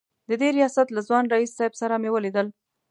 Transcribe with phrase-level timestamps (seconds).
[0.29, 2.47] د دې ریاست له ځوان رییس صیب سره مې ولیدل.